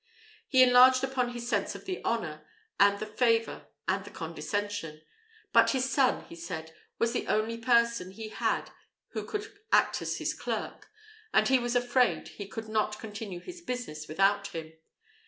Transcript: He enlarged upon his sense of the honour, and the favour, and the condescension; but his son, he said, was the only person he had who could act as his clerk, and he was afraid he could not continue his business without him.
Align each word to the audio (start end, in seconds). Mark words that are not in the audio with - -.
He 0.47 0.63
enlarged 0.63 1.03
upon 1.03 1.33
his 1.33 1.47
sense 1.47 1.75
of 1.75 1.85
the 1.85 2.03
honour, 2.03 2.47
and 2.79 2.97
the 2.99 3.05
favour, 3.05 3.67
and 3.87 4.03
the 4.03 4.09
condescension; 4.09 5.03
but 5.53 5.69
his 5.73 5.91
son, 5.91 6.25
he 6.25 6.35
said, 6.35 6.73
was 6.97 7.13
the 7.13 7.27
only 7.27 7.59
person 7.59 8.09
he 8.09 8.29
had 8.29 8.71
who 9.09 9.23
could 9.23 9.55
act 9.71 10.01
as 10.01 10.17
his 10.17 10.33
clerk, 10.33 10.89
and 11.31 11.47
he 11.49 11.59
was 11.59 11.75
afraid 11.75 12.29
he 12.29 12.47
could 12.47 12.67
not 12.67 12.97
continue 12.99 13.41
his 13.41 13.61
business 13.61 14.07
without 14.07 14.47
him. 14.47 14.73